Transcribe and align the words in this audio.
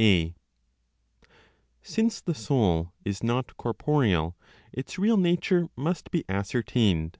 a. 0.00 0.34
Since 1.82 2.22
the 2.22 2.32
soul 2.34 2.94
is 3.04 3.22
not 3.22 3.54
corporeal, 3.58 4.38
its 4.72 4.98
real 4.98 5.18
nature 5.18 5.68
must 5.76 6.10
be 6.10 6.24
ascertained. 6.30 7.18